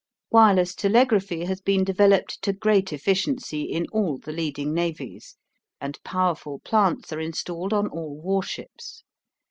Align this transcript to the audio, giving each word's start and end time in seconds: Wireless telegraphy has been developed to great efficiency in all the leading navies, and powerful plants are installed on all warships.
Wireless 0.31 0.73
telegraphy 0.73 1.45
has 1.45 1.61
been 1.61 1.83
developed 1.83 2.41
to 2.41 2.53
great 2.53 2.91
efficiency 2.91 3.61
in 3.61 3.85
all 3.91 4.17
the 4.17 4.31
leading 4.31 4.73
navies, 4.73 5.35
and 5.79 6.01
powerful 6.03 6.57
plants 6.57 7.13
are 7.13 7.19
installed 7.19 7.71
on 7.71 7.85
all 7.87 8.19
warships. 8.19 9.03